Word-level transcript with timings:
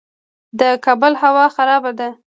د 0.59 0.61
کابل 0.85 1.13
هوا 1.21 1.45
خرابه 1.55 1.91
ده 1.99 2.09